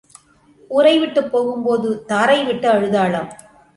[0.69, 3.29] ஊரை விட்டுப் போகும்போது தாரை விட்டு அழுதாளாம்.